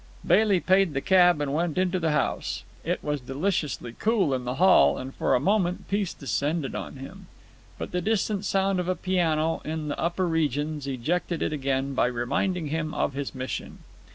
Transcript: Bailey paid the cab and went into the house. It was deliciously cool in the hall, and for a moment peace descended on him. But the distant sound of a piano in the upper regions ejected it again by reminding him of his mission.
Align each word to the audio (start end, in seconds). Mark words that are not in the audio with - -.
Bailey 0.25 0.59
paid 0.59 0.95
the 0.95 0.99
cab 0.99 1.41
and 1.41 1.53
went 1.53 1.77
into 1.77 1.99
the 1.99 2.09
house. 2.09 2.63
It 2.83 3.03
was 3.03 3.21
deliciously 3.21 3.95
cool 3.99 4.33
in 4.33 4.45
the 4.45 4.55
hall, 4.55 4.97
and 4.97 5.13
for 5.13 5.35
a 5.35 5.39
moment 5.39 5.87
peace 5.89 6.11
descended 6.11 6.73
on 6.73 6.95
him. 6.95 7.27
But 7.77 7.91
the 7.91 8.01
distant 8.01 8.43
sound 8.43 8.79
of 8.79 8.87
a 8.87 8.95
piano 8.95 9.61
in 9.63 9.89
the 9.89 9.99
upper 9.99 10.27
regions 10.27 10.87
ejected 10.87 11.43
it 11.43 11.53
again 11.53 11.93
by 11.93 12.07
reminding 12.07 12.69
him 12.69 12.95
of 12.95 13.13
his 13.13 13.35
mission. 13.35 13.83